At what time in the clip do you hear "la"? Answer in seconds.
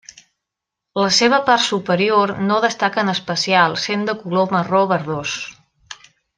1.01-1.09